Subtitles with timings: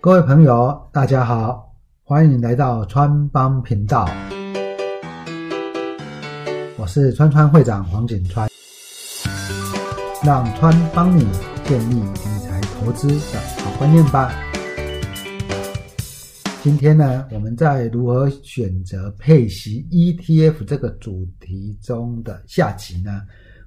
[0.00, 1.74] 各位朋友，大家好，
[2.04, 4.08] 欢迎来到川帮频道，
[6.76, 8.48] 我是川川会长黄景川，
[10.24, 11.26] 让川帮你
[11.64, 14.32] 建立理财投资的好观念吧。
[16.62, 23.22] 今天呢，我们在如何选择配息 ETF 这个主题中的下集呢，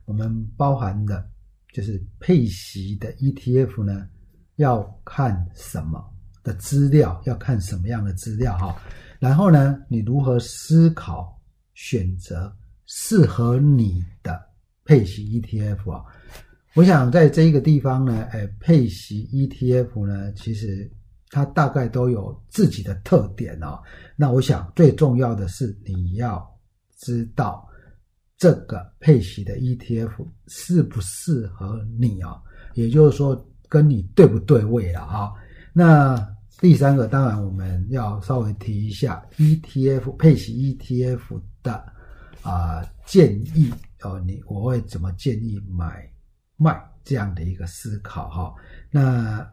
[0.05, 1.27] 我们包含的
[1.73, 4.07] 就是配息的 ETF 呢，
[4.55, 6.01] 要看什么。
[6.43, 8.75] 的资料，要看什么样的资料哈。
[9.19, 11.39] 然后呢，你如何思考
[11.73, 12.55] 选择
[12.85, 14.41] 适合你的
[14.85, 16.03] 配息 ETF 啊？
[16.73, 20.91] 我想在这一个地方呢，哎，配息 ETF 呢，其实。
[21.33, 23.81] 它大概都有自己的特点哦。
[24.17, 26.45] 那我想最重要的是你要
[26.97, 27.65] 知道
[28.37, 30.11] 这个配息的 ETF
[30.47, 32.35] 适不适合你啊，
[32.73, 35.31] 也就是说跟你对不对位了啊。
[35.73, 41.83] 那第三个当然我们要稍微提一下 ETF 配息 ETF 的
[42.41, 46.07] 啊建议哦，你我会怎么建议买
[46.57, 48.53] 卖这样的一个思考哈。
[48.91, 49.47] 那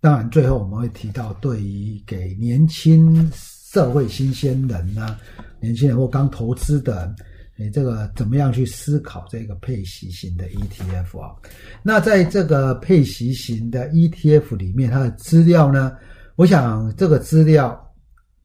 [0.00, 5.18] 当然，最后我们会提到，对于给年轻社会新鲜人呢，
[5.60, 7.14] 年轻人或刚投资的，
[7.60, 11.36] 你这个怎么样去思考这个配息型的 ETF 啊？
[11.82, 15.94] 那在这个配息型的 ETF 里面，它的资料呢，
[16.36, 17.78] 我想这个资料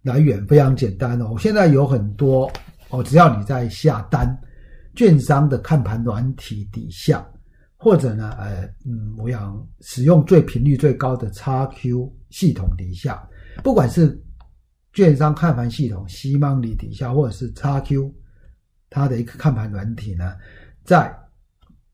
[0.01, 1.33] 来源非常简单哦。
[1.39, 2.51] 现在有很多
[2.89, 4.37] 哦，只要你在下单，
[4.95, 7.25] 券商的看盘软体底下。
[7.77, 13.25] 或者呢，呃，嗯，我想使用最频率最高的 XQ 系统底下，
[13.63, 14.19] 不管是
[14.91, 18.11] 券商看盘系统 Cmoney 底下，或者是 XQ
[18.95, 20.37] 它的一个看盘软体呢，
[20.85, 21.13] 在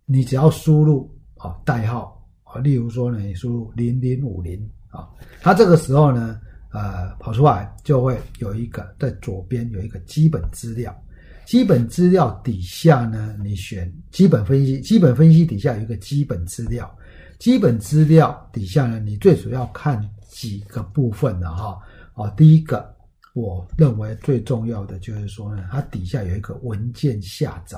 [0.06, 5.10] 你只要输入啊代号啊，例如说呢，你输入零零五零啊，
[5.42, 10.96] 它这个时候呢，呃，跑出来就会有一个在左边有一个基本资料。
[11.48, 14.80] 基本资料底下呢，你选基本分析。
[14.82, 16.96] 基本分析底下有一个基本资料。
[17.40, 21.80] 基本资料底下呢，你最主要看几个部分的哈。
[22.14, 22.96] 哦，第一个，
[23.34, 27.78] 我认为最重要的就是说呢，它底下有一个文件下载。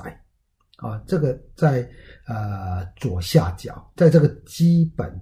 [0.76, 1.88] 啊，这个在
[2.26, 5.20] 呃左下角，在这个基本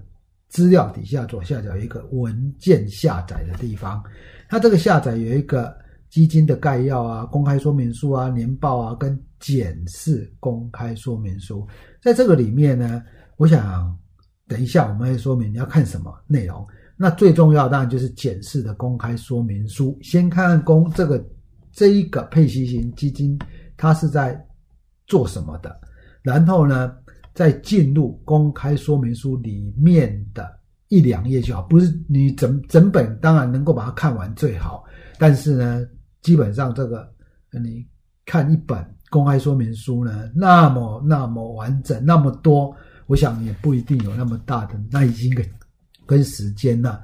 [0.48, 4.02] 资料底下左下角有一个文件下载的地方。
[4.48, 5.80] 它这个下载有一个。
[6.12, 11.66] 基金的概要啊，公开说明书啊，年报啊，跟检视公开说明书，
[12.02, 13.02] 在这个里面呢，
[13.38, 13.98] 我想
[14.46, 16.66] 等一下我们会说明你要看什么内容。
[16.96, 21.24] 那最重要当然就是检视的公开说明书，先看看公这个
[21.72, 23.38] 这一个配息型基金
[23.76, 24.38] 它是在
[25.06, 25.80] 做什么的，
[26.22, 26.94] 然后呢，
[27.34, 30.48] 再进入公开说明书里面的
[30.88, 34.84] 一两页就好，不是你整整本当然能够把它看完最好，
[35.18, 35.86] 但是呢。
[36.22, 37.12] 基本上，这个
[37.50, 37.84] 你
[38.24, 38.78] 看一本
[39.10, 42.72] 公开说明书呢，那么那么完整，那么多，
[43.08, 45.44] 我想也不一定有那么大的耐心跟
[46.12, 47.00] 跟时间呢。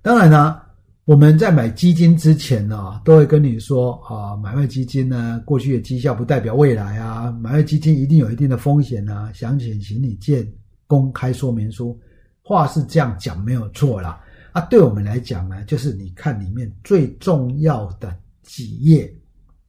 [0.00, 0.58] 当然呢，
[1.04, 9.30] 我们在买基金之前呢，都会跟你说啊，买卖基金呢，过去的绩效不代表未来啊，买卖基金一定有一定的风险啊。
[9.34, 10.50] 详情请你见
[10.86, 12.00] 公开说明书。
[12.42, 14.18] 话是这样讲没有错啦。
[14.52, 18.16] 啊，对我们来讲呢，就是你看里面最重要的。
[18.48, 19.12] 几页，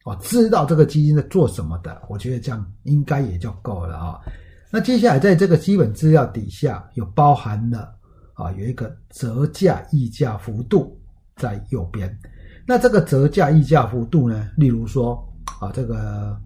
[0.06, 4.20] 哦，知道这个基金在做什么的，我觉得这样应该也就够了啊。
[4.70, 7.97] 那接下来在这个基本资料底下有包含了
[8.38, 10.98] 啊，有一个折价溢价幅度
[11.36, 12.18] 在右边。
[12.68, 15.16] 那这个折价溢价幅度呢，例如说
[15.60, 16.40] 啊，这个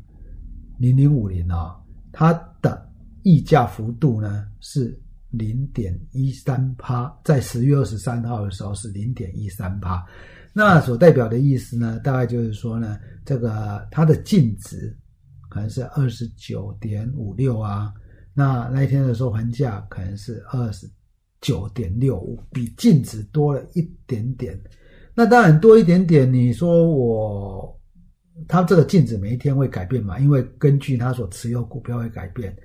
[0.80, 1.76] 零零五零啊，
[2.14, 2.32] 它
[2.62, 2.90] 的
[3.24, 4.98] 溢价幅度呢是
[5.32, 10.06] 零点一三趴，在十月二十三号的时候是零点一三趴。
[10.54, 14.98] 那所代表的意思呢，大概就是说呢，这个它的净值
[15.50, 17.94] 可能是二十九点五六啊，
[18.34, 20.90] 那那一天的收盘价可能是二十
[21.42, 24.60] 九点六五，比净值多了一点点。
[25.14, 27.78] 那当然多一点点，你说我
[28.48, 30.18] 它这个净值每一天会改变嘛？
[30.20, 32.56] 因为根据它所持有股票会改变，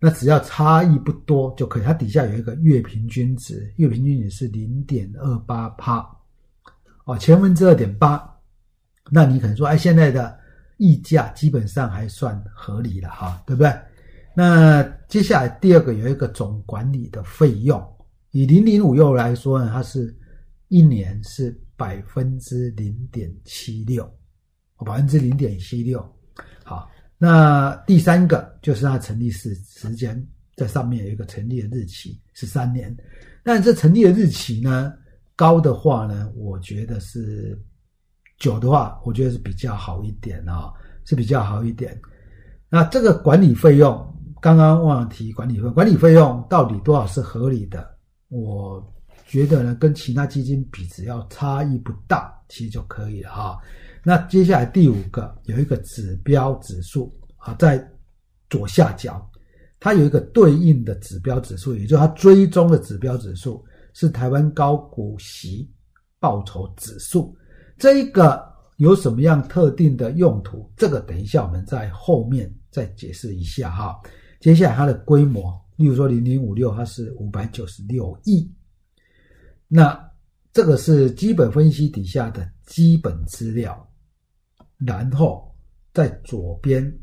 [0.00, 1.82] 那只要差异不多就可以。
[1.82, 6.04] 它底下有一个月平均值，月平均值是零点二八帕。
[7.04, 8.22] 哦，千分之二点八，
[9.10, 10.38] 那你可能说，哎，现在的
[10.76, 13.72] 溢价基本上还算合理了哈，对不对？
[14.34, 17.80] 那接下来第二个有一个总管理的费用，
[18.32, 20.14] 以零零五六来说呢，它是
[20.68, 24.04] 一年是百分之零点七六，
[24.84, 26.00] 百分之零点七六。
[26.64, 30.26] 好，那第三个就是它成立时时间，
[30.56, 32.94] 在上面有一个成立的日期是三年，
[33.44, 34.92] 但这成立的日期呢？
[35.34, 37.58] 高的话呢，我觉得是
[38.38, 40.72] 九的话，我觉得是比较好一点啊，
[41.04, 42.00] 是比较好一点。
[42.68, 43.94] 那这个管理费用，
[44.40, 47.92] 刚刚忘了提管理费，管理费用到底多少是合理的？
[48.32, 48.82] 我
[49.26, 53.58] 觉得呢，跟其他基金比，只要差异不大，其实就可以了哈。
[54.02, 57.86] 那接下来第五个有一个指标指数啊，在
[58.48, 59.30] 左下角，
[59.78, 63.62] 它有一个对应的指标指数，也就是它追踪的指标指数
[63.92, 65.70] 是台湾高股息
[66.18, 67.36] 报酬指数。
[67.76, 68.42] 这一个
[68.78, 70.72] 有什么样特定的用途？
[70.76, 72.52] 这个等一下我们在后面。
[72.72, 74.00] 再解释一下哈，
[74.40, 75.52] 接下来它的规模，
[75.82, 78.48] 例如说零零五六，它是五百九十六亿，
[79.66, 79.98] 那
[80.52, 83.84] 这个是基本分析底下的基本资料，
[84.78, 85.52] 然后
[85.92, 86.96] 在左边，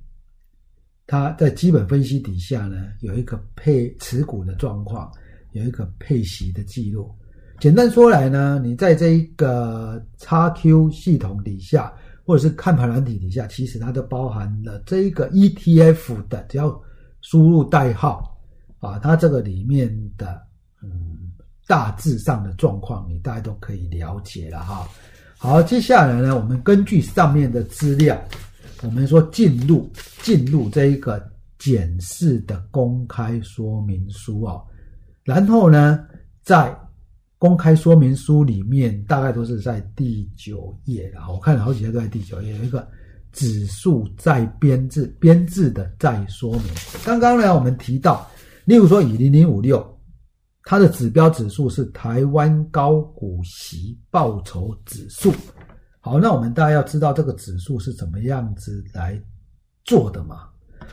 [1.05, 5.11] 它在基本分析底下呢有一个配持股的状况，
[5.51, 7.13] 有一个配息的记录。
[7.59, 11.93] 简单说来呢，你在这一个 XQ 系统底下。
[12.25, 16.79] 或者是看盘软体底下，其实它都包含了这一个 ETF 的，只要
[17.21, 18.38] 输入代号
[18.79, 20.41] 啊，它这个里面的
[20.81, 21.31] 嗯
[21.67, 24.87] 大致上的状况，你大家都可以了解了哈。
[25.37, 28.19] 好，接下来呢，我们根据上面的资料，
[28.81, 29.89] 我们说进入
[30.21, 34.61] 进入这一个检视的公开说明书哦，
[35.23, 35.99] 然后呢，
[36.41, 36.75] 在
[37.37, 42.85] 公开说明书里面大概都是在第九页的，我看了好几页都在第九页，有一个
[43.31, 46.63] 指数再编制编制的再说明。
[47.05, 48.29] 刚刚呢，我们提到，
[48.69, 49.83] 例如说以零零五六，
[50.61, 55.33] 它的指标指数是台湾高股息报酬指数。
[55.99, 59.19] 好，那我们大家要知道这个指数是怎么样子来
[59.85, 60.47] 做的嘛？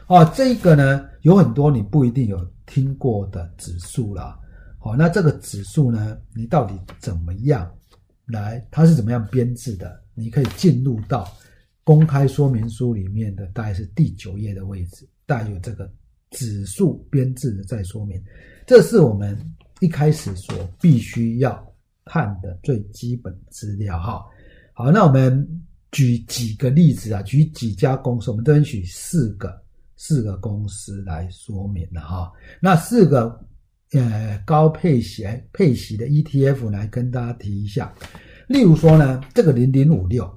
[0.06, 4.40] 啊，这个呢有很多你不一定有听过的指数啦。
[4.78, 6.16] 好，那这个指数呢？
[6.34, 7.70] 你到底怎么样
[8.24, 8.66] 来？
[8.70, 10.02] 它是怎么样编制的？
[10.14, 11.30] 你可以进入到
[11.84, 15.92] 公开说明书里面的，大概是第九页的位置，带有这个
[16.30, 18.22] 指数编制的再说明。
[18.66, 19.38] 这是我们
[19.80, 21.74] 一开始所必须要
[22.04, 24.24] 看的最基本资料哈。
[24.72, 25.46] 好，那我们
[25.92, 29.60] 举几个例子啊，举几家公司，我们都举四个
[29.96, 32.32] 四个公司来说明了哈。
[32.60, 33.40] 那四个。
[33.92, 37.94] 呃，高配息配息的 ETF 来跟大家提一下，
[38.48, 40.28] 例如说呢，这个零零五六，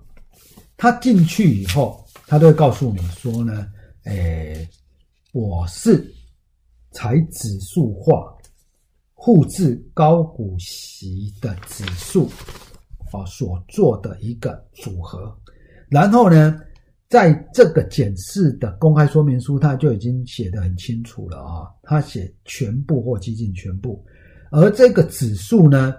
[0.78, 3.68] 它进去以后，它都会告诉你说呢，
[4.04, 4.70] 诶，
[5.32, 6.12] 我是
[6.92, 8.36] 采指数化
[9.18, 12.28] 复制高股息的指数
[13.12, 15.36] 啊所做的一个组合，
[15.90, 16.60] 然后呢。
[17.10, 24.06] 在这个检视的公开说明书，它就已经写得很清楚了啊，它写全部或接近全部。
[24.52, 25.92] 而这个指数呢，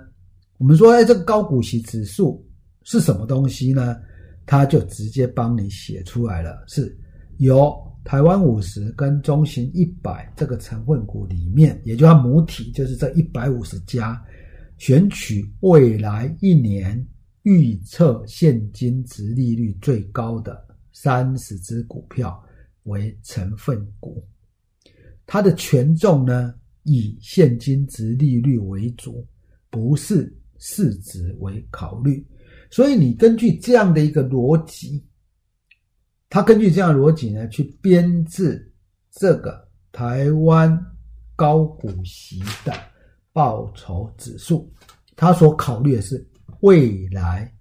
[0.58, 2.48] 我们说，哎，这个高股息指数
[2.84, 3.96] 是什么东西呢？
[4.46, 6.96] 它就直接帮你写出来了，是
[7.38, 14.20] 由台湾五十跟中型一百这个成分股里面，也就它母体就是这一百五十家，
[14.78, 17.06] 选取未来一年
[17.42, 20.66] 预测现金值利率最高的。
[20.92, 22.42] 三十只股票
[22.82, 24.22] 为成分股，
[25.24, 26.52] 它的权重呢
[26.82, 29.26] 以现金值利率为主，
[29.70, 32.26] 不是市值为考虑。
[32.70, 35.02] 所以你根据这样的一个逻辑，
[36.30, 38.72] 他根据这样逻辑呢去编制
[39.10, 40.74] 这个台湾
[41.36, 42.72] 高股息的
[43.32, 44.72] 报酬指数，
[45.14, 46.26] 他所考虑的是
[46.60, 47.52] 未来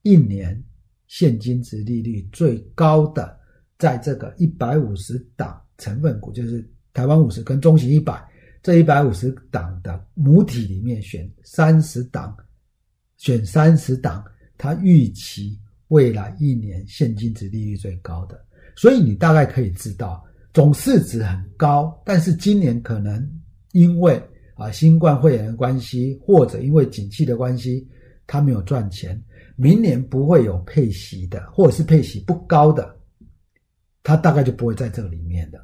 [0.00, 0.64] 一年。
[1.10, 3.34] 现金值利率最高的，
[3.78, 6.62] 在这个一百五十档成分股，就是
[6.92, 8.22] 台湾五十跟中型一百
[8.62, 12.36] 这一百五十档的母体里面选三十档，
[13.16, 14.22] 选三十档，
[14.58, 18.40] 他预期未来一年现金值利率最高的，
[18.76, 23.26] 所以你大概可以知道，总市值很高，但是今年可能
[23.72, 24.22] 因为
[24.54, 27.88] 啊新冠肺炎的关系，或者因为景气的关系，
[28.26, 29.20] 它没有赚钱。
[29.60, 32.94] 明年不会有配息的，或者是配息不高的，
[34.04, 35.58] 它大概就不会在这里面的。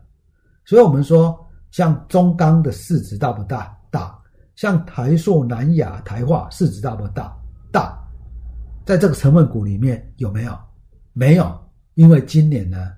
[0.65, 1.39] 所以，我们说，
[1.71, 3.73] 像中钢的市值大不大？
[3.93, 4.21] 大。
[4.57, 7.33] 像台塑、南亚、台化市值大不大？
[7.71, 8.04] 大。
[8.85, 10.59] 在这个成分股里面有没有？
[11.13, 11.59] 没有，
[11.95, 12.93] 因为今年呢，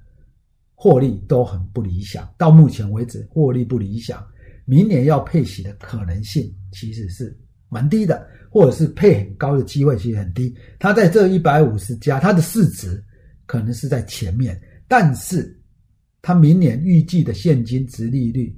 [0.75, 2.29] 获利都很不理想。
[2.37, 4.27] 到目前为止，获利不理想，
[4.65, 7.39] 明年要配息的可能性其实是
[7.69, 8.27] 蛮低的。
[8.49, 13.05] 或者是配很高的机会其实很低，它在这一百五十家，它的市值
[13.45, 15.61] 可能是在前面，但是
[16.23, 18.57] 它明年预计的现金值利率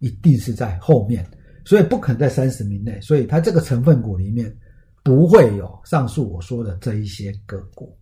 [0.00, 1.26] 一定是在后面，
[1.64, 4.54] 所以不可能在三十名内，所以它这个成分股里面
[5.04, 7.96] 不会有上述我说的这一些个股。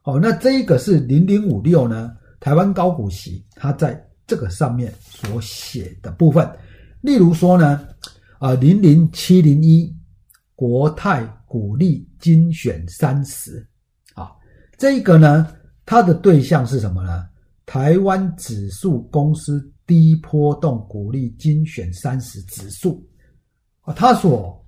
[0.00, 2.16] 好，那这一个是零零五六呢？
[2.40, 6.50] 台湾高股息，它在这个上面所写的部分，
[7.02, 7.86] 例如说呢，
[8.38, 9.94] 啊零零七零一
[10.54, 13.68] 国泰股利精选三十，
[14.14, 14.32] 啊，
[14.78, 15.54] 这个呢，
[15.84, 17.28] 它的对象是什么呢？
[17.66, 23.06] 台湾指数公司低波动股利精选三十指数，
[23.82, 24.66] 啊，它所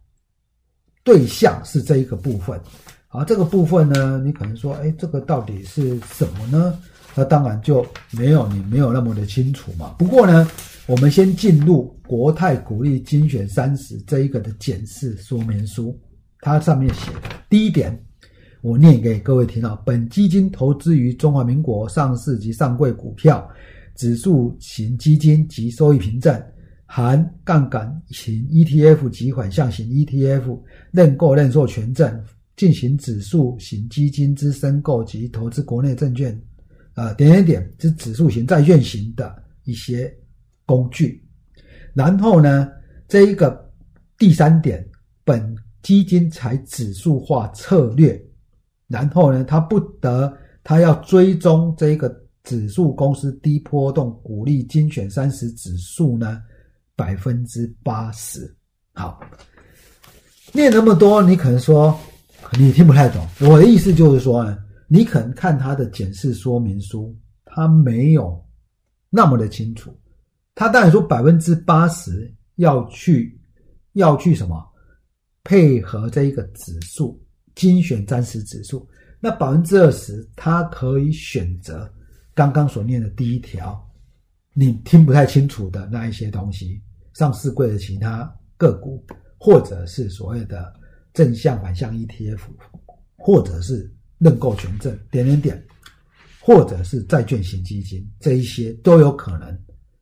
[1.04, 2.60] 对象是这一个部分。
[3.08, 6.78] 好，这个部分呢，你可能说，哎，这个到底是什么呢？
[7.14, 9.94] 那当然就没有你没有那么的清楚嘛。
[9.98, 10.48] 不过呢，
[10.86, 15.94] 我们先进入国泰股利精选三十这一个的检视说明书，
[16.40, 18.02] 它上面写的第一点，
[18.62, 19.76] 我念给各位听到。
[19.84, 23.46] 本基金投资于中华民国上市及上柜股票、
[23.94, 26.42] 指数型基金及收益凭证，
[26.94, 32.22] 含杠杆型 ETF 及反向型 ETF 认购认售权证。
[32.54, 36.38] 进行指数型基金之申购及投资国内证券，
[36.94, 40.14] 呃，点点点之指数型债券型的一些
[40.66, 41.24] 工具。
[41.94, 42.68] 然后呢，
[43.08, 43.72] 这一个
[44.18, 44.86] 第三点，
[45.24, 48.22] 本基金采指数化策略。
[48.86, 50.30] 然后呢，它不得，
[50.62, 56.42] 它要追踪这一个指数公司低波动股利精选三十指数呢，
[57.02, 58.56] 百分之八十。
[58.92, 59.20] 好，
[60.52, 61.98] 念那么多，你可能说。
[62.58, 67.16] 你听不太懂，我的意思就是说呢，你可能看他的检视说明书，
[67.46, 68.44] 他没有
[69.08, 69.96] 那么的清楚。
[70.54, 73.40] 他当然说百分之八十要去
[73.94, 74.62] 要去什么
[75.44, 77.18] 配合这一个指数
[77.54, 78.86] 精选暂时指数，
[79.18, 81.90] 那百分之二十他可以选择
[82.34, 83.82] 刚刚所念的第一条，
[84.52, 86.82] 你听不太清楚的那一些东西，
[87.14, 89.04] 上市柜的其他个股，
[89.38, 90.72] 或者是所谓的。
[91.14, 92.40] 正向反向 ETF，
[93.18, 95.62] 或者是认购权证点点点，
[96.40, 99.54] 或者是债券型基金，这一些都有可能。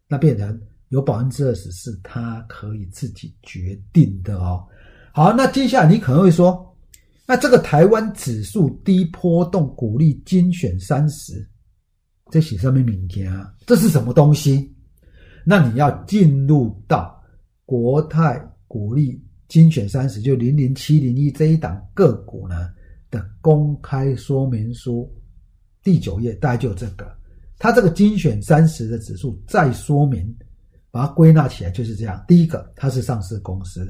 [0.07, 4.65] 那变成有百分之二十是他可以自己决定的哦。
[5.13, 6.65] 好，那接下来你可能会说，
[7.27, 11.45] 那这个台湾指数低波动股利精选三十，
[12.31, 14.73] 这写上面名件啊，这是什么东西？
[15.45, 17.21] 那你要进入到
[17.65, 19.23] 国泰股利。
[19.49, 22.71] 精选三十就零零七零一这一档个股呢
[23.11, 25.13] 的公开说明书
[25.83, 27.13] 第九页大概就这个，
[27.59, 30.33] 它这个精选三十的指数再说明，
[30.93, 33.83] 把它归纳起来就是这样：第一个，它是上市公司；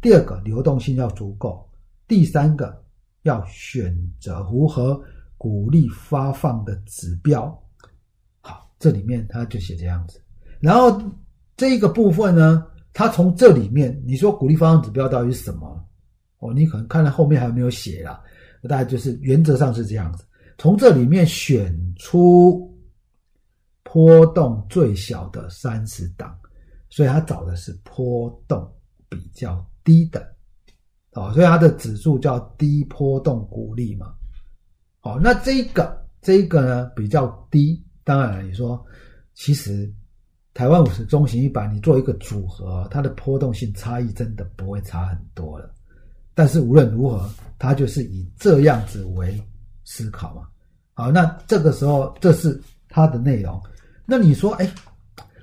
[0.00, 1.68] 第二个，流动性要足够；
[2.06, 2.80] 第三个，
[3.22, 5.02] 要选择符合
[5.36, 7.46] 股利发放的指标。
[8.40, 10.20] 好，这里面它就写这样子。
[10.60, 11.00] 然后
[11.56, 12.64] 这一个部分呢？
[12.94, 15.86] 它从这里面，你说鼓励方向指标到底是什么？
[16.38, 18.20] 哦，你可能看到后面还没有写啦，
[18.68, 20.24] 大概就是原则上是这样子。
[20.56, 22.76] 从这里面选出
[23.84, 26.36] 波动最小的三十档，
[26.90, 28.68] 所以他找的是波动
[29.08, 30.34] 比较低的，
[31.12, 34.12] 哦，所以它的指数叫低波动股利嘛。
[34.98, 38.84] 好，那这一个这一个呢比较低，当然了你说
[39.34, 39.92] 其实。
[40.58, 45.72] 台湾五十中型一百，你做一个组合，它的波动性差异真的不会差很多了。
[46.34, 49.40] 但是无论如何，它就是以这样子为
[49.84, 50.42] 思考嘛。
[50.94, 53.62] 好，那这个时候这是它的内容。
[54.04, 54.68] 那你说，哎，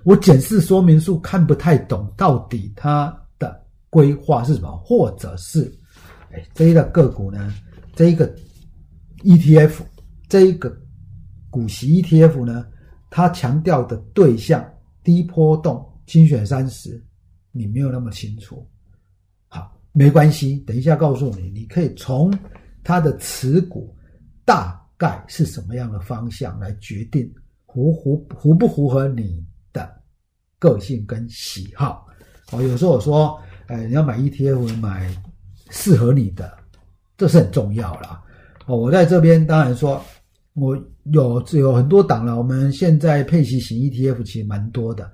[0.04, 3.58] 我检视说明书看不太懂，到底它的
[3.90, 4.76] 规划是什么？
[4.84, 5.74] 或者是，
[6.34, 7.54] 哎，这一个个股呢？
[7.96, 8.30] 这一个
[9.24, 9.76] ETF，
[10.28, 10.78] 这一个
[11.50, 12.68] 股息 ETF 呢？
[13.10, 14.62] 它强调的对象。
[15.06, 17.02] 低波动精选三十，
[17.52, 18.68] 你没有那么清楚，
[19.48, 22.38] 好，没关系，等一下告诉你，你可以从
[22.84, 23.96] 它的持股
[24.44, 27.34] 大概是什么样的方向来决定
[27.68, 29.90] 符符符不符合你的
[30.60, 32.06] 个性跟喜好。
[32.52, 35.10] 哦，有时候我说，哎，你要买 ETF，买
[35.70, 36.58] 适合你的，
[37.16, 38.22] 这是很重要啦。
[38.66, 40.04] 哦，我在这边当然说。
[40.58, 40.74] 我
[41.12, 45.12] 有有很多档了，我们现在配息型 ETF 其实蛮多的。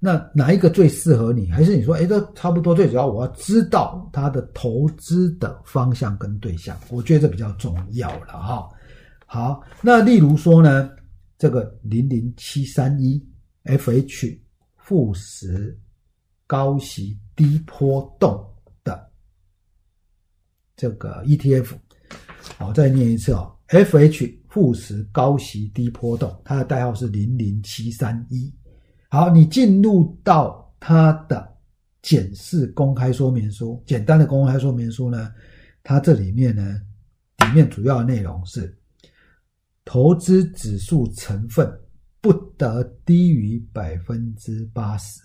[0.00, 1.48] 那哪一个最适合你？
[1.50, 2.74] 还是你说，哎，都差不多。
[2.74, 8.68] 最主要我要知道它的投资的方向跟对象，我觉得这比较重要了哈。
[9.26, 10.90] 好，那例如说呢，
[11.38, 13.24] 这个零零七三一
[13.64, 14.38] FH
[14.76, 15.78] 负十
[16.46, 18.44] 高息低波动
[18.82, 19.08] 的
[20.76, 21.74] 这个 ETF，
[22.56, 24.36] 好，再念一次哦，FH。
[24.58, 28.52] 富时高息低波动，它的代号是零零七三一。
[29.08, 31.48] 好，你进入到它的
[32.02, 35.32] 简式公开说明书，简单的公开说明书呢，
[35.84, 36.82] 它这里面呢，
[37.46, 38.76] 里面主要内容是
[39.84, 41.72] 投资指数成分
[42.20, 45.20] 不得低于百分之八十。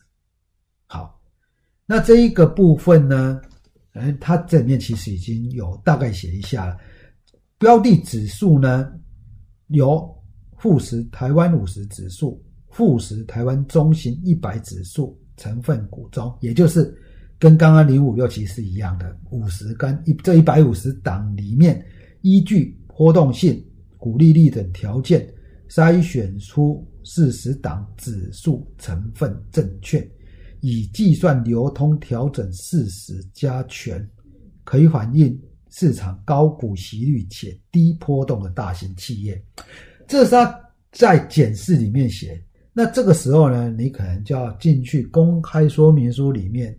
[0.85, 1.19] 好，
[1.87, 3.41] 那这一个部分呢，
[3.93, 6.77] 嗯，它这里面其实已经有大概写一下了。
[7.57, 8.93] 标的指数呢，
[9.73, 10.07] 由
[10.57, 16.95] 富时台湾五十指数、富时台湾中型一百指数成分股中，也就是
[17.39, 21.83] 跟刚刚零五六七是一样的五十跟一这一百五十档里面，
[22.21, 23.61] 依据波动性、
[23.97, 25.27] 股利率等条件
[25.67, 30.07] 筛选出四十档指数成分证券，
[30.61, 34.07] 以计算流通调整四十加权，
[34.63, 35.37] 可以反映。
[35.75, 39.43] 市场高股息率且低波动的大型企业，
[40.07, 40.59] 这是他
[40.91, 42.39] 在检视里面写。
[42.71, 46.77] 那这个时候呢，你可能就要进去公开说明书里面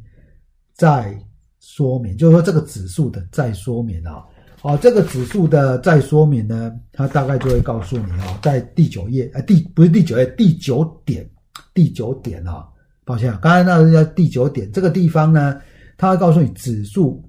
[0.74, 1.12] 再
[1.58, 4.24] 说明，就是说这个指数的再说明啊。
[4.62, 11.28] 哦，这个指数的再说明呢，它大概就会告诉你哦，在第九页，呃，第不是第九页，第九点，
[11.74, 12.64] 第九点啊。
[13.04, 15.60] 抱歉啊，刚才那是叫第九点，这个地方呢，
[15.96, 17.20] 它会告诉你指数。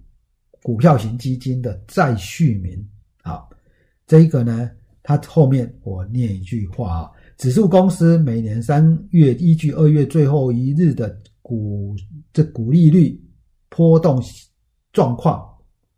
[0.65, 2.83] 股票型基金的再续名，
[3.21, 3.47] 好，
[4.07, 4.71] 这一个呢，
[5.03, 11.95] 它后面我念一句话啊，指数公司每年三月依据二月最后一日的股
[12.33, 13.23] 这股利率
[13.69, 14.19] 波动
[14.91, 15.47] 状况，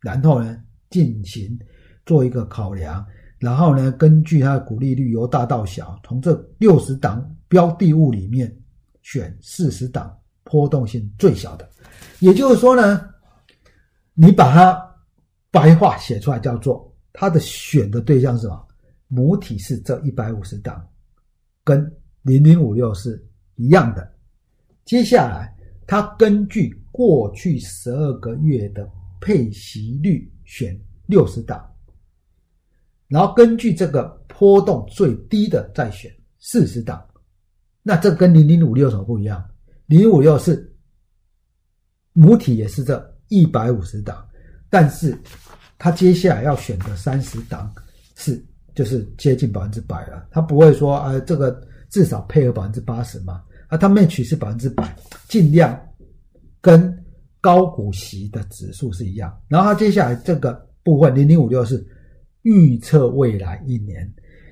[0.01, 1.57] 然后呢进行
[2.05, 3.05] 做一个考量，
[3.39, 8.53] 然后呢根据它的股利率由大到小，从这六十档标的物里面
[9.01, 11.69] 选四十档波动性最小的，
[12.19, 13.01] 也就是说呢。
[14.19, 14.95] 你把它
[15.51, 18.67] 白话写出来，叫做它的选的对象是什么？
[19.07, 20.89] 母体是这一百五十档，
[21.63, 21.79] 跟
[22.23, 23.23] 零零五六是
[23.57, 24.11] 一样的。
[24.85, 25.55] 接下来，
[25.85, 28.89] 它根据过去十二个月的
[29.21, 31.63] 配息率选六十档，
[33.07, 37.07] 然后根据这个波动最低的再选四十档。
[37.83, 39.47] 那这跟零零五六什么不一样？
[39.85, 40.75] 零零五六是
[42.13, 43.13] 母体也是这。
[43.29, 44.25] 一百五十档，
[44.69, 45.17] 但是
[45.77, 47.73] 他接下来要选的三十档
[48.15, 50.27] 是就是接近百分之百了。
[50.31, 53.43] 他不会说啊，这个至少配合百分之八十嘛？
[53.67, 54.95] 啊，他 match 是百分之百，
[55.27, 55.79] 尽量
[56.61, 57.05] 跟
[57.41, 59.37] 高股息的指数是一样。
[59.47, 61.85] 然后他接下来这个部分零零五六是
[62.43, 64.09] 预测未来一年，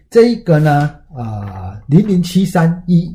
[0.09, 3.09] 这一个呢啊零零七三一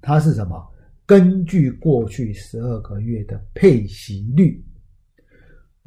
[0.00, 0.64] 它是什么？
[1.06, 4.64] 根据过去十二个月的配息率。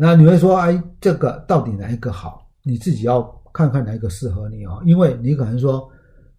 [0.04, 2.50] 那你会说，哎，这个到底哪一个好？
[2.64, 3.22] 你自己要
[3.54, 4.82] 看看哪一个适合你哦。
[4.84, 5.88] 因为你可能说，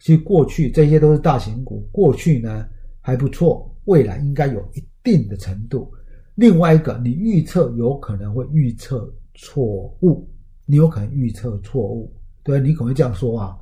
[0.01, 2.67] 其实过去这些都是大型股，过去呢
[3.01, 5.89] 还不错，未来应该有一定的程度。
[6.35, 9.65] 另外一个，你预测有可能会预测错
[10.01, 10.29] 误，
[10.67, 13.57] 你有可能预测错误，对你可能会这样说啊，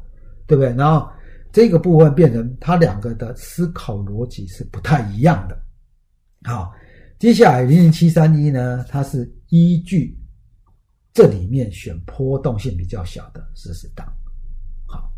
[0.46, 0.72] 对不对？
[0.72, 1.06] 然后
[1.52, 5.62] 这个部分变成它两个的思考逻辑是不太一样的。
[6.44, 6.72] 好，
[7.18, 9.30] 接下来零零七三一呢，它是。
[9.50, 10.16] 依据
[11.12, 14.06] 这里面选波动性比较小的四十档，
[14.86, 15.12] 好，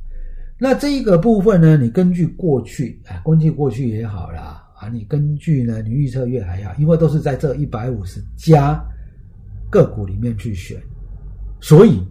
[0.59, 8.83] 那这一个部分呢，你根据过去啊，根据过去也好啦，啊，你根据呢，你预测越还好，因为都是在这一百五十家
[9.71, 10.81] 个股里面去选，
[11.61, 12.03] 所以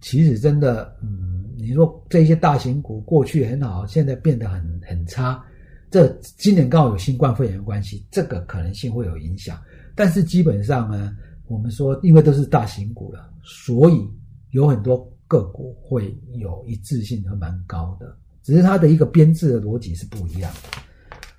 [0.00, 5.42] 其实真的，嗯，你说这些大型股过去很好，现在变得很很差，
[5.90, 9.58] 这今年刚好有新冠肺炎关系，这个可能性会有影响。
[9.98, 11.12] 但是基本上呢，
[11.48, 14.08] 我们说，因为都是大型股了，所以
[14.50, 20.48] 有很多个股会有一致性和蛮高的，只是它的一个编制的逻辑是不一样。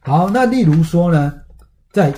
[0.02, 1.39] 好，那例如说呢，
[1.93, 2.13] 在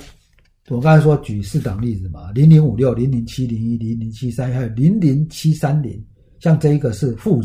[0.67, 6.03] 我刚才说举四档例子嘛，零零五六、零零七零一、零零七三，还有零零七三零，
[6.39, 7.39] 像这一个是富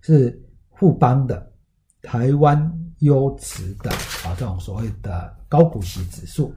[0.00, 0.40] 是
[0.76, 1.50] 富邦的
[2.02, 2.56] 台湾
[3.00, 6.54] 优质的啊这种所谓的高股息指数。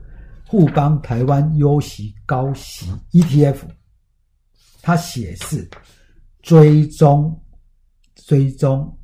[0.52, 3.56] 富邦台湾优息高息 ETF，
[4.82, 5.66] 它写是
[6.42, 7.42] 追踪
[8.14, 8.94] 追踪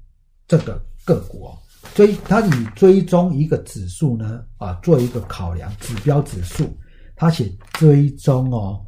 [0.46, 1.58] 这个个股哦，
[1.94, 6.68] 追它以追踪一个指数呢啊做一个考量指标指数，
[7.16, 8.84] 它写追踪哦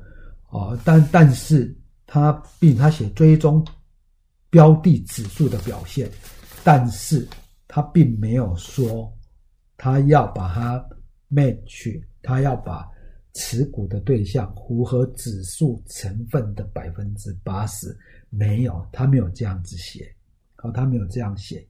[0.51, 1.75] 哦，但但是
[2.07, 3.67] 它并它写追踪
[4.51, 6.11] 标的指数的表现，
[6.63, 7.27] 但是
[7.67, 9.11] 它并没有说
[9.79, 10.87] 它要把它
[11.31, 12.03] match。
[12.23, 12.87] 他要把
[13.33, 17.97] 持股的对象符合指数成分的百分之八十，
[18.29, 20.15] 没有，他没有这样子写，
[20.59, 21.67] 哦，他没有这样写。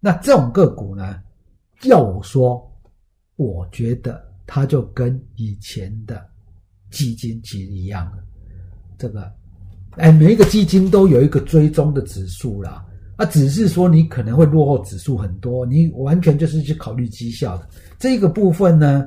[0.00, 1.22] 那这种个股呢，
[1.84, 2.68] 要我说，
[3.36, 6.28] 我觉得它就跟以前的
[6.90, 8.24] 基金其实一样的，
[8.98, 9.32] 这个
[9.92, 12.84] 哎，每一个基金都有一个追踪的指数啦，
[13.16, 17.68] 啊，只是说你可能会落后指数很多，你完全就是去考虑绩效的。
[17.98, 19.06] 这个部分呢，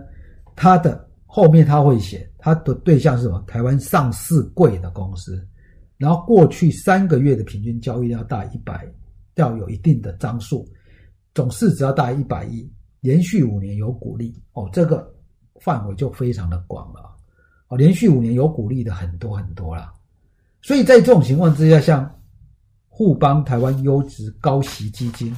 [0.55, 3.43] 它的后面它会写它的对象是什么？
[3.47, 5.45] 台湾上市贵的公司，
[5.97, 8.87] 然后过去三个月的平均交易量大一百，
[9.35, 10.65] 要有一定的张数，
[11.33, 12.69] 总市值要大一百亿，
[13.01, 14.33] 连续五年有股利。
[14.53, 15.13] 哦，这个
[15.59, 17.01] 范围就非常的广了。
[17.67, 19.93] 哦，连续五年有鼓励的很多很多啦，
[20.61, 22.16] 所以在这种情况之下，像
[22.97, 25.31] 互邦台湾优质高息基金，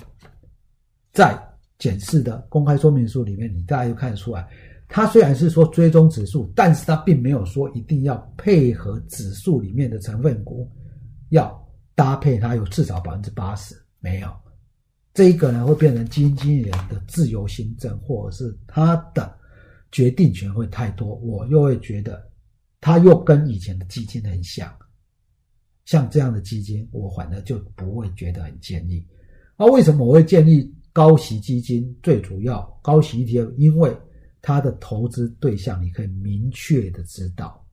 [1.11, 1.37] 在
[1.77, 4.47] 检视的公开说明书里面，你大家就看得出来，
[4.87, 10.71] 它虽然是说追踪指数，但是它并没有说一定要配合指数里面的成分股，
[11.31, 11.53] 要
[11.95, 14.29] 搭配它有至少百分之八十，没有。
[15.13, 19.37] 这一个呢会变成基金经理人的自由行政，或者是他的。
[19.91, 22.23] 决定权会太多，我又会觉得，
[22.79, 24.71] 它又跟以前的基金很像，
[25.89, 29.04] 像这样的基金，我反而就不会觉得很建议。
[29.58, 31.97] 那为什么我会建议高息基金？
[32.04, 33.91] 最主要高息 ETF，因为
[34.39, 37.65] 它的投资对象你可以明确的知道，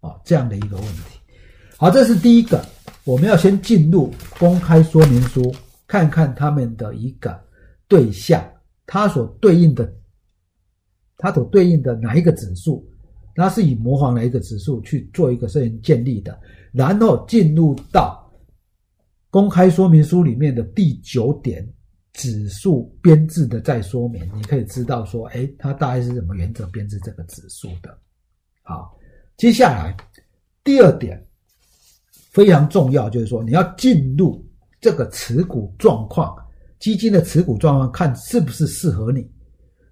[0.00, 1.20] 哦，这样的一个问题。
[1.76, 2.66] 好，这是第一个，
[3.04, 5.54] 我们要先进入公开说明书，
[5.86, 7.40] 看看他们的一个
[7.86, 8.44] 对象，
[8.86, 9.88] 它所对应的。
[11.16, 12.84] 它所对应的哪一个指数，
[13.36, 16.36] 它是以模仿哪一个指数去做一个设定建立的，
[16.72, 18.18] 然后进入到
[19.30, 21.66] 公开说明书里面的第九点
[22.12, 27.96] 指数编制的再说明，你可以知道说，哎，它大概是什么原则编制这个指数的。
[28.62, 28.98] 好，
[29.36, 29.96] 接下来
[30.64, 31.24] 第二点
[32.30, 34.44] 非常重要，就是说你要进入
[34.80, 36.36] 这个持股状况，
[36.78, 39.30] 基金的持股状况，看是不是适合你。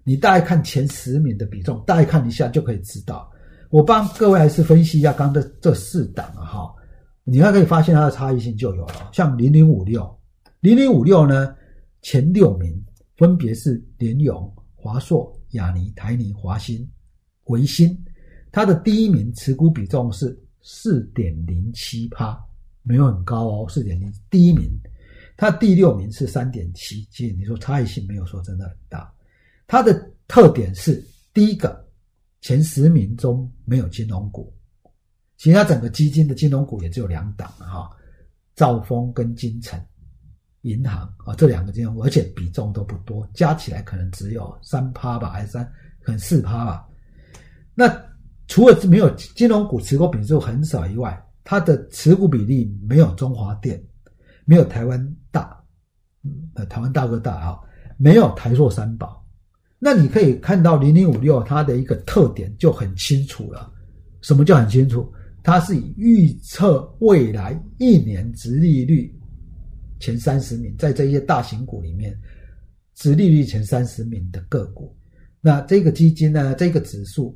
[0.03, 3.30] 你大概看前十名的比重，大概看一下就可以知道。
[3.71, 6.75] 我帮各位还是分析一下刚的这四档啊，哈，
[7.23, 9.09] 你还可以发现它的差异性就有了。
[9.13, 10.19] 像零零五六，
[10.59, 11.55] 零零五六呢，
[12.01, 12.83] 前六名
[13.15, 16.87] 分别是联永、华硕、亚尼、台泥、华新、
[17.45, 17.97] 维新。
[18.51, 22.37] 它的第一名持股比重是四点零七趴，
[22.83, 24.13] 没有很高哦，四点零。
[24.29, 24.69] 第一名，
[25.37, 29.09] 它第六名是三点七，其实你说差异性没有说真的很大。
[29.65, 29.93] 它的
[30.27, 31.01] 特点是，
[31.33, 31.80] 第一个，
[32.41, 34.53] 前十名中没有金融股，
[35.37, 37.89] 其他整个基金的金融股也只有两档哈，
[38.55, 39.79] 兆丰跟金城
[40.63, 45.63] 银行啊这两个金融，而且比重都不多，加起来可能只有三趴吧，还是三，
[46.01, 46.87] 可能四趴吧。
[47.73, 47.87] 那
[48.47, 53.81] 除了没有金融股持股比重很少以外，它的持股比例没有中华电，
[54.45, 55.63] 没有台湾大，
[56.55, 57.61] 呃台湾大哥大哈，
[57.97, 59.20] 没有台硕三宝。
[59.83, 63.73] 那你可以看到零零五六它的一个特点就很清楚了，
[64.21, 65.11] 什么叫很清楚？
[65.41, 69.11] 它是以预测未来一年值利率
[69.99, 72.15] 前三十名，在这些大型股里面，
[72.93, 74.95] 值利率前三十名的个股。
[75.41, 77.35] 那这个基金呢，这个指数，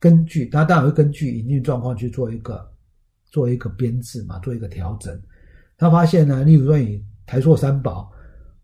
[0.00, 2.68] 根据它当然会根据营运状况去做一个
[3.30, 5.16] 做一个编制嘛，做一个调整。
[5.78, 8.10] 他发现呢，例如说以台硕三宝，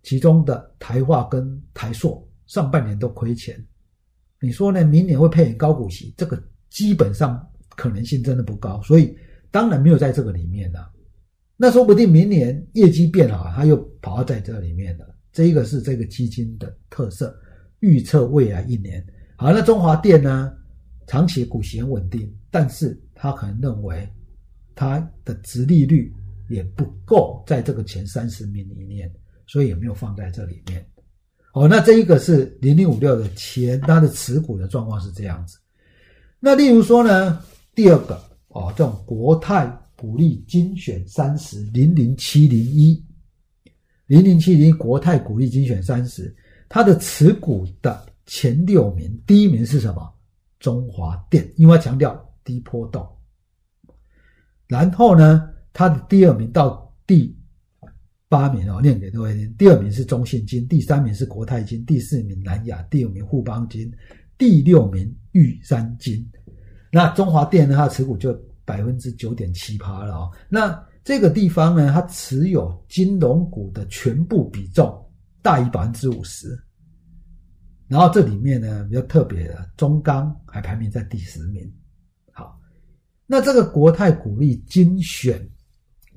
[0.03, 2.29] 其中的台化跟台硕。
[2.53, 3.59] 上半年都亏钱，
[4.39, 4.85] 你说呢？
[4.85, 6.39] 明年会配很高股息，这个
[6.69, 9.17] 基本上可能性真的不高，所以
[9.51, 10.93] 当然没有在这个里面了。
[11.57, 15.15] 那说不定明年业绩变好，他又跑到在这里面了。
[15.33, 17.35] 这一个是这个基金的特色，
[17.81, 19.03] 预测未来一年。
[19.37, 20.53] 好，那中华电呢？
[21.07, 24.07] 长期股息很稳定，但是他可能认为
[24.75, 26.13] 它的值利率
[26.51, 29.11] 也不够在这个前三十名里面，
[29.47, 30.87] 所以也没有放在这里面。
[31.53, 35.59] 哦，那这一个是零零五六的钱，它的持股的状况是这样子。
[36.41, 43.05] 那例如说呢，第二个哦，这种国泰股利精选三十零零七零一
[44.07, 46.35] 零零七零国泰股利精选三十，
[46.71, 50.11] 它的持股的前六名，第一名是什么？
[50.59, 53.07] 中华电，因为强调低波动。
[54.67, 57.37] 然后呢，它的第二名到第。
[58.33, 59.55] 八名哦，念给各位听。
[59.59, 63.93] 第二名是中信金，第三名是国泰金，第四名南亚，第五名富邦金，
[64.39, 66.27] 第六名玉山金。
[66.91, 67.77] 那中华电呢？
[67.77, 70.31] 它持股就百分之九点七趴了哦。
[70.49, 75.07] 那这个地方呢，它持有金融股的全部比重
[75.43, 76.59] 大于百分之五十。
[77.89, 81.71] 然后这里面呢比较特别的，中钢还排名在第十名。
[82.33, 82.59] 好，
[83.27, 85.47] 那这个国泰股利精选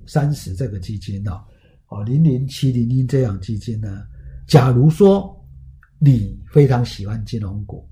[0.05, 1.33] 三十这个基金呢？
[1.33, 1.43] 哦，
[2.03, 4.05] 零零七零零这样基金呢？
[4.47, 5.35] 假如说
[5.99, 7.89] 你非常喜欢金融股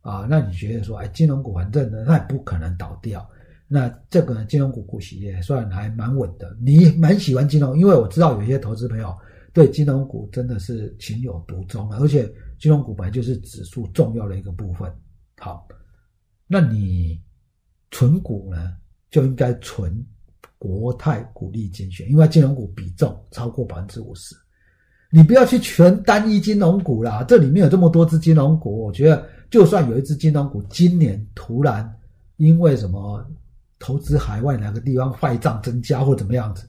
[0.00, 3.28] 啊，那你觉得说，哎，金融股反正呢，它也不可能倒掉，
[3.68, 6.56] 那这个金融股股息也算还蛮稳的。
[6.60, 9.14] 你蛮喜欢金融，因为我知道有些投资朋友
[9.52, 12.24] 对金融股真的是情有独钟，而且
[12.58, 14.92] 金融股本来就是指数重要的一个部分。
[15.38, 15.66] 好，
[16.46, 17.20] 那你
[17.90, 18.76] 存股呢，
[19.10, 20.04] 就应该存
[20.58, 24.34] 国泰股利精选，因为金融股比重超过百分之五十。
[25.10, 31.88] 你不要去全单一金融股啦，这里面有这么多只金融股，我觉得就算有一只金融股今年突然
[32.36, 33.24] 因为什么
[33.78, 36.68] 投资海外哪个地方坏账增加或怎么样子，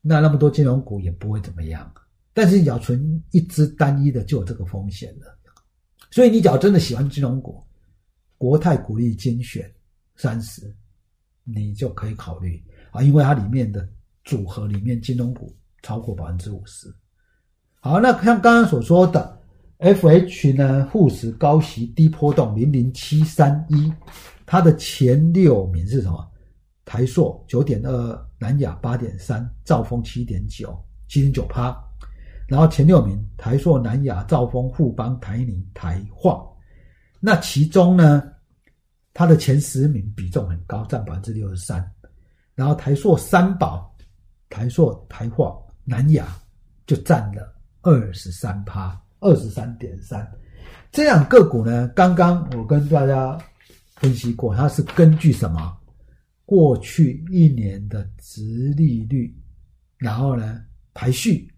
[0.00, 1.92] 那那么多金融股也不会怎么样。
[2.32, 5.36] 但是你要存一只单一的就有这个风险了。
[6.10, 7.60] 所以你只要真的喜欢金融股，
[8.38, 9.68] 国泰股利精选
[10.14, 10.72] 三十，
[11.42, 12.62] 你就可以考虑
[12.94, 13.86] 啊，因为它里面的
[14.22, 15.52] 组合里面金融股
[15.82, 16.86] 超过百分之五十。
[17.80, 19.36] 好，那像刚刚所说的
[19.78, 23.92] ，F H 呢，沪时高息低波动零零七三一，
[24.46, 26.30] 它的前六名是什么？
[26.84, 30.78] 台硕九点二，南亚八点三，兆丰七点九，
[31.08, 31.76] 七点九趴。
[32.46, 36.46] 然后前六名，台硕、南亚、兆丰、富邦、台宁、台化。
[37.18, 38.22] 那其中呢，
[39.12, 41.84] 它的前十名比重很高，占百分之六十三。
[42.54, 43.94] 然后台硕三宝，
[44.48, 46.26] 台硕、台化、南亚
[46.86, 47.52] 就占了。
[47.86, 50.26] 二十三趴，二十三点三，
[50.90, 51.86] 这样个股呢？
[51.88, 53.38] 刚刚我跟大家
[53.96, 55.76] 分析过，它是根据什么？
[56.46, 58.42] 过去一年的值
[58.74, 59.38] 利率，
[59.98, 60.62] 然后呢
[60.94, 61.52] 排序，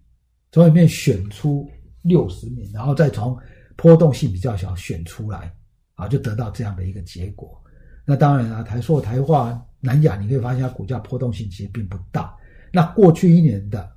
[0.51, 1.71] 从里面选出
[2.03, 3.39] 六十名，然后再从
[3.77, 5.55] 波动性比较小选出来，
[5.95, 7.63] 啊，就得到这样的一个结果。
[8.05, 12.35] 那当然啊，台塑、台化、南亚，你可以发现它股价波动性其实并不大。
[12.73, 13.89] 那过去一年的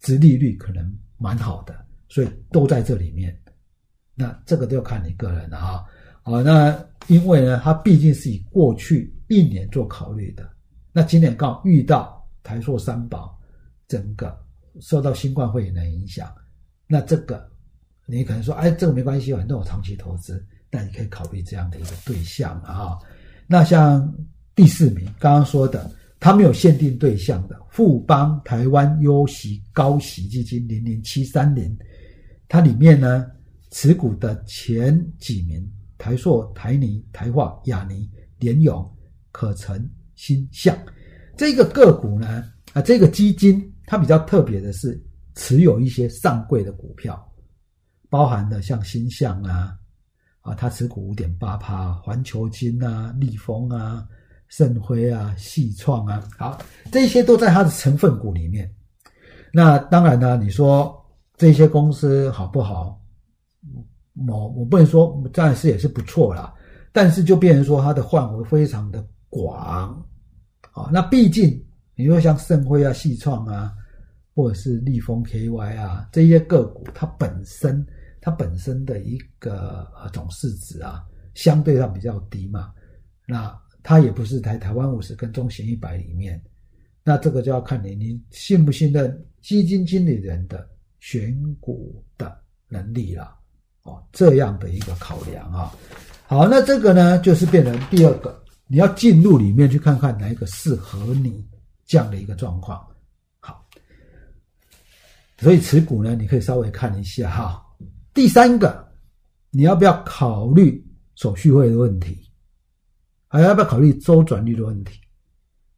[0.00, 0.94] 值利率可能。
[1.16, 3.34] 蛮好的，所以都在这里面。
[4.16, 5.86] 那这个都要看你个人了哈。
[6.22, 10.46] 好，那因为呢，它毕竟是以过去一年做考虑的。
[10.92, 13.40] 那今年刚好遇到台塑三宝
[13.86, 14.36] 整个
[14.80, 16.30] 受到新冠肺炎的影响，
[16.88, 17.48] 那这个
[18.06, 22.98] 你可能说，哎，这个没关系，反正我长期投资，那你可以考虑这样的一个对象啊。
[23.46, 24.12] 那像
[24.54, 25.90] 第四名刚刚说的。
[26.20, 31.76] 它没有限定对象的富邦台湾优息高息基金零零七三零，
[32.48, 33.26] 它里面呢
[33.72, 38.90] 持股的前几名台硕、台泥、台化、亚尼、联永、
[39.32, 40.74] 可成、新象
[41.36, 44.98] 这个个股呢啊，这个基金它比较特别的是
[45.34, 47.22] 持有一些上柜的股票，
[48.08, 49.76] 包含的像新象啊
[50.40, 54.06] 啊，它持股五点八趴，环球金啊、立丰啊。
[54.56, 56.56] 盛辉啊，细创啊，好，
[56.92, 58.72] 这些都在它的成分股里面。
[59.52, 60.94] 那当然呢，你说
[61.36, 62.96] 这些公司好不好？
[64.28, 66.54] 我我不能说，暂时也是不错啦。
[66.92, 69.60] 但是就变成说，它的范围非常的广
[70.72, 70.88] 啊。
[70.92, 71.60] 那毕竟
[71.96, 73.72] 你说像盛辉啊、细创啊，
[74.36, 77.84] 或者是立丰 KY 啊这些个股，它本身
[78.20, 81.02] 它本身的一个总市值啊，
[81.34, 82.72] 相对上比较低嘛。
[83.26, 83.52] 那
[83.84, 86.42] 它也不是台台湾五十跟中型一百里面，
[87.04, 90.66] 那这个就要看你你信不信任基金经理人的
[91.00, 92.34] 选股的
[92.66, 93.36] 能力了，
[93.82, 95.70] 哦，这样的一个考量啊。
[96.26, 101.46] 好，那这个呢就是变成第二个，你要进入里面去看看哪一个适合你
[101.84, 102.82] 这样的一个状况。
[103.38, 103.68] 好，
[105.38, 107.62] 所以持股呢，你可以稍微看一下哈。
[108.14, 108.90] 第三个，
[109.50, 110.82] 你要不要考虑
[111.16, 112.18] 手续费的问题？
[113.34, 115.00] 还要不要考虑周转率的问题？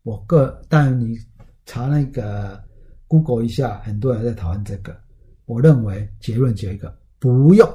[0.03, 1.17] 我个，但你
[1.65, 2.63] 查那个
[3.09, 4.95] Google 一下，很多人在讨论这个。
[5.47, 7.67] 我认为结论只有一个，不用。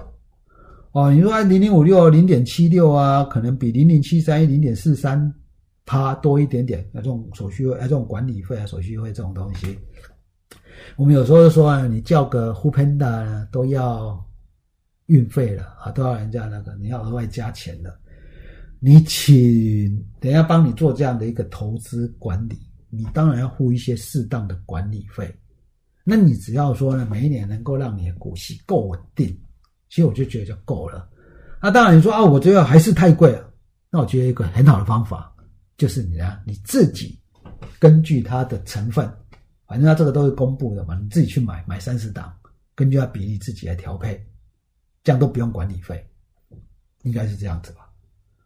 [0.92, 5.34] 哦，你说按零零五六、零点七六啊，可能比零零七三一、零点四三
[5.84, 6.88] 趴多一点点。
[6.94, 9.80] 那种手续费、这种管理费啊、手续费这种东西，
[10.96, 14.24] 我们有时候说啊，你叫个 Who p a n d a 都要
[15.08, 17.98] 运费了啊，都要人家那个你要额外加钱的。
[18.84, 22.58] 你请等下帮你做这样的一个投资管理，
[22.90, 25.32] 你当然要付一些适当的管理费。
[26.04, 29.28] 那你只要说呢，每一年能够让你的股息够稳定，
[29.88, 31.08] 其实我就觉得就够了。
[31.62, 33.54] 那当然你说啊，我觉得还是太贵了。
[33.92, 35.32] 那我觉得一个很好的方法
[35.78, 37.20] 就是你呢，你自己
[37.78, 39.08] 根据它的成分，
[39.68, 42.36] 反正它这个都是公布的嘛，你自己去买买三十档，
[42.74, 44.20] 根据它比例自己来调配，
[45.04, 46.04] 这样都不用管理费，
[47.04, 47.91] 应该是这样子吧。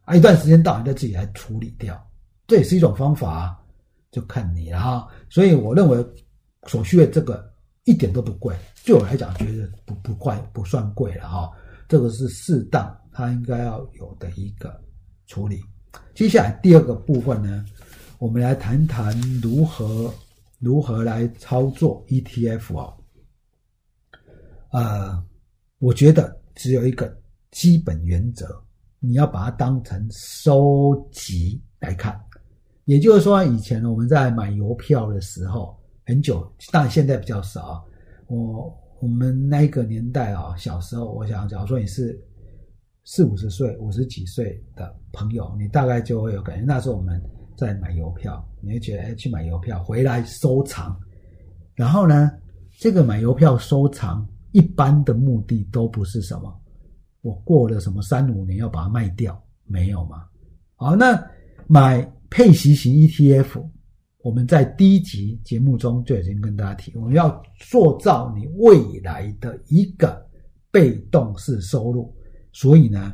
[0.05, 2.01] 啊，一段时间到，你再自己来处理掉，
[2.47, 3.59] 这也是一种方法，
[4.11, 5.07] 就看你了哈。
[5.29, 5.97] 所以我认为
[6.67, 7.51] 手续费这个
[7.85, 11.51] 一点都不贵，对我来讲觉得不不贵，不算贵了哈。
[11.87, 14.79] 这个是适当，它应该要有的一个
[15.27, 15.61] 处理。
[16.13, 17.65] 接下来第二个部分呢，
[18.19, 20.13] 我们来谈谈如何
[20.59, 22.97] 如何来操作 ETF 哦。
[24.71, 25.23] 呃，
[25.79, 27.15] 我觉得只有一个
[27.51, 28.64] 基本原则，
[29.05, 32.19] 你要把它当成收集来看。
[32.85, 37.83] 也就是说，以前我们在买邮票的时候，很久，当然现在比较少。
[38.27, 42.19] 我我们那个年代啊，小时候，我想，假如说你是
[43.03, 46.63] 四五十岁、五十几岁的朋友，你大概就会有感觉。
[46.63, 47.21] 那时候我们
[47.57, 50.95] 在买邮票，你会觉得，哎，去买邮票回来收藏。
[51.73, 52.31] 然后呢，
[52.79, 56.55] 这个买邮票收藏一般的目的都不是什么，
[57.25, 60.25] 我过了什么三五年要把它卖掉，没有嘛？
[60.75, 61.19] 好，那
[61.65, 62.09] 买。
[62.27, 63.65] 配息型 ETF，
[64.17, 70.27] 我们在第一集节目中就已经跟大家提，我们要塑造你未来的一个
[70.69, 72.13] 被动式收入。
[72.51, 73.13] 所以呢，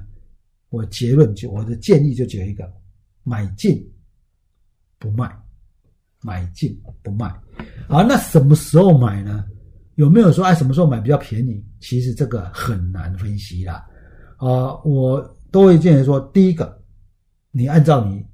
[0.70, 2.68] 我结论就我的建议就只有一个：
[3.24, 3.88] 买进
[4.98, 5.32] 不卖，
[6.24, 7.30] 买进不卖。
[7.88, 9.46] 好，那什么时候买呢？
[9.96, 11.64] 有没有说哎什么时候买比较便宜？
[11.80, 13.86] 其实这个很难分析啦。
[14.42, 16.84] 啊，我都会建议说，第一个，
[17.52, 18.30] 你按照你。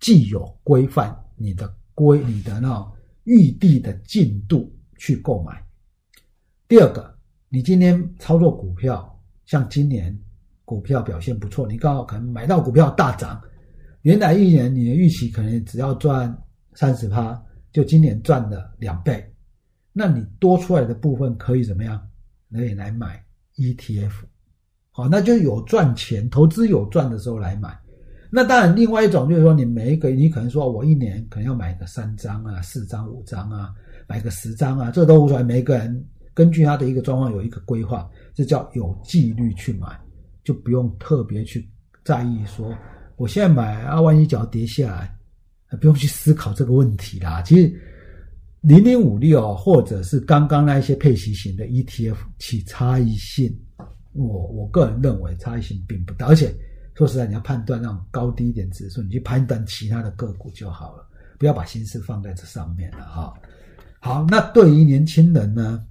[0.00, 2.90] 既有规范你的规你的那种
[3.24, 5.62] 预定的进度去购买。
[6.66, 7.14] 第二个，
[7.50, 10.18] 你今天操作股票，像今年
[10.64, 13.38] 股票表现不错，你刚好可能买到股票大涨，
[14.00, 16.34] 原来一年你的预期可能只要赚
[16.72, 17.38] 三十趴，
[17.70, 19.22] 就今年赚了两倍，
[19.92, 22.00] 那你多出来的部分可以怎么样？
[22.50, 23.22] 可以来买
[23.56, 24.12] ETF，
[25.02, 27.76] 好，那就有赚钱，投资有赚的时候来买。
[28.32, 33.72] 那当然，另外一种就是说，你每一个你可能说，我一年可能要买个三张啊、四张、五张啊，
[34.06, 35.42] 买个十张啊，这都无所谓。
[35.42, 39.88] 每个人根据他的一个状况有一个规划，这叫有纪律去买，
[40.44, 41.68] 就不用特别去
[42.04, 42.72] 在意说，
[43.16, 47.42] 我现在买啊，万一脚跌下来，不用去思考这个问题啦。
[47.42, 47.72] 其实
[48.60, 53.52] 零零五六或者是刚刚那一些配息型的 ETF，其差异性，
[54.12, 56.54] 我我个人认为差异性并不大，而且。
[56.96, 63.32] 说实在，你要判断那种高低点指数，你去判断其他的个股就好了，不要把心思放在这上面了哈。
[64.00, 65.82] 好，那对于年轻人呢，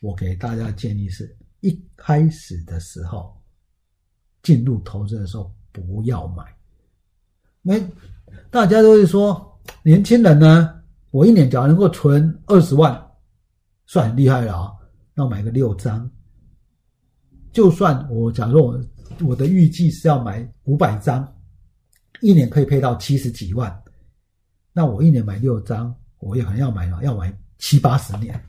[0.00, 3.36] 我给大家建议是一开始的时候
[4.40, 6.44] 进入投资的时候不要买。
[7.60, 7.74] 那
[8.50, 13.04] 大家都会说，年轻人呢，我一年只要能够存二十万，
[13.86, 14.70] 算很厉害了啊。
[15.12, 16.08] 那我买个六张，
[17.52, 18.80] 就算我假如我。
[19.26, 21.30] 我的预计是要买五百张，
[22.22, 23.82] 一年可以配到七十几万。
[24.72, 28.40] 那我一年买六张，我也可能要买要买七八十年。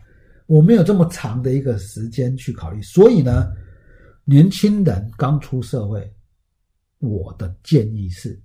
[0.46, 3.52] 我没有这么长的一个时间去考虑，所以呢，
[4.24, 6.10] 年轻人刚出社会，
[7.00, 8.40] 我的建议是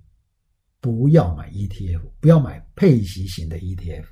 [0.81, 4.05] 不要买 ETF，不要买配息型的 ETF。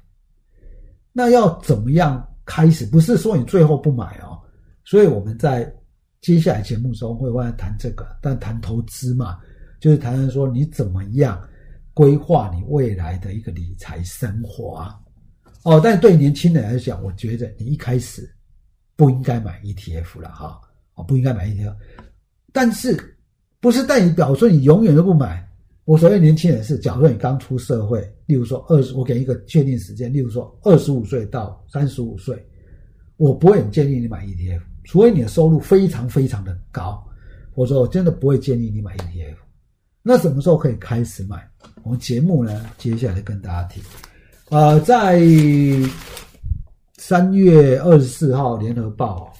[1.11, 2.85] 那要怎么样开始？
[2.85, 4.39] 不是说你最后不买哦。
[4.85, 5.69] 所以我们在。
[6.25, 9.37] 接下来节目中会慢慢谈这个，但谈投资嘛，
[9.79, 11.39] 就是谈谈说你怎么样
[11.93, 14.91] 规划你未来的一个理财生活。
[15.61, 18.27] 哦，但对年轻人来讲，我觉得你一开始
[18.95, 20.59] 不应该买 ETF 了哈，
[20.95, 21.75] 哦，不应该买 ETF。
[22.51, 22.97] 但是
[23.59, 25.47] 不是代表说你永远都不买？
[25.83, 32.43] 我所谓年轻人是，假如说你刚出社会，例如说二十，我给一个确定时间，例如说二十五岁到三十五岁，
[33.17, 34.61] 我不会很建议你买 ETF。
[34.85, 37.03] 除非你的收入非常非常的高，
[37.55, 39.35] 我说我真的不会建议你买 ETF。
[40.01, 41.43] 那什么时候可以开始买？
[41.83, 43.81] 我们节目呢，接下来跟大家提。
[44.49, 45.19] 呃，在
[46.97, 49.33] 三月二十四号，《联合报》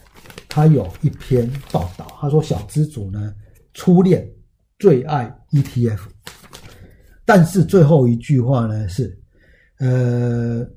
[0.50, 3.34] 它有一篇报道，他说小资主呢
[3.76, 4.28] 初恋
[4.80, 6.00] 最爱 ETF，
[7.24, 9.16] 但是最后一句话呢是，
[9.78, 10.68] 呃，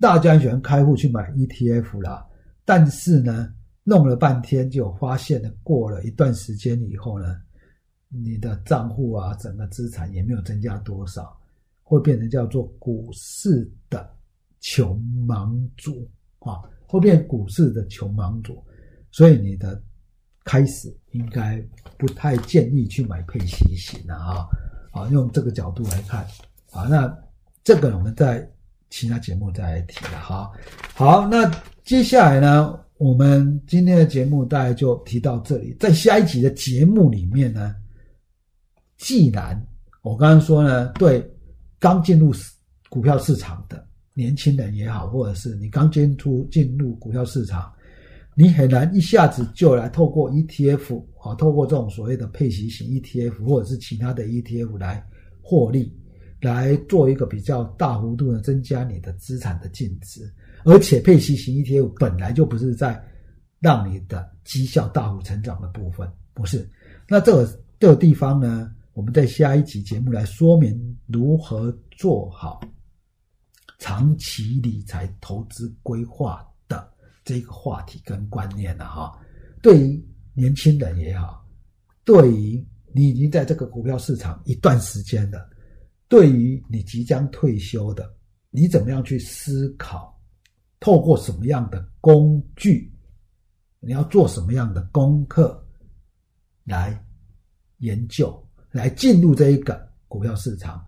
[0.00, 2.26] 大家喜欢开户去买 ETF 啦。
[2.70, 3.52] 但是呢，
[3.82, 7.36] 弄了半天就发现了，过了一段时间以后呢，
[8.06, 11.36] 你的账户啊，整个资产也没有增加多少，
[11.82, 14.08] 会变成叫做股市的
[14.60, 16.08] 穷忙族
[16.38, 18.64] 啊，会变股市的穷忙族，
[19.10, 19.82] 所以你的
[20.44, 21.60] 开始应该
[21.98, 24.46] 不太建议去买配息型的啊，
[24.92, 26.24] 好，用这个角度来看，
[26.70, 27.12] 啊，那
[27.64, 28.48] 这个我们在
[28.90, 30.52] 其他节目再来提了，好，
[30.94, 31.50] 好，那。
[31.90, 35.76] 接下来呢，我们今天的节目大概就提到这里。
[35.80, 37.74] 在下一集的节目里面呢，
[38.96, 39.60] 既然
[40.02, 41.28] 我刚刚说呢，对
[41.80, 42.32] 刚进入
[42.88, 43.84] 股票市场的
[44.14, 47.68] 年轻人也好，或者是你刚进出进入股票市场，
[48.36, 55.04] 你很难一下子就来透过 ETF 啊，透过这种所谓的配息型 ETF 或者是其他的 ETF 来
[55.42, 55.92] 获利，
[56.40, 60.32] 来做一个比较大幅度的增加你的资产的净值。
[60.64, 63.02] 而且配息型 ETF 本来就不是在
[63.58, 66.68] 让你的绩效大幅成长的部分，不是。
[67.08, 72.60] 那这个这个地方呢，我们在下一集节目来说明如何做好
[73.78, 76.90] 长期理财投资规划的。
[77.22, 79.16] 这个话题跟观念了哈，
[79.62, 80.04] 对于
[80.34, 81.46] 年轻人也好，
[82.02, 85.48] 对于你已经在这个股票市场一段时间了，
[86.08, 88.10] 对于你即将退休的，
[88.50, 90.18] 你怎么样去思考？
[90.80, 92.90] 透过什么样的工具？
[93.78, 95.62] 你要做什么样的功课
[96.64, 96.98] 来
[97.78, 100.84] 研究，来进入这一个股票市场，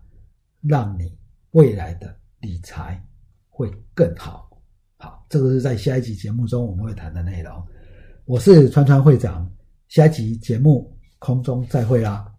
[0.61, 1.15] 让你
[1.51, 3.01] 未来的理财
[3.49, 4.49] 会更好。
[4.97, 7.63] 好，这个是在下一集节目中我们会谈的内容。
[8.25, 9.51] 我是川川会长，
[9.89, 12.32] 下一集节目空中再会啦。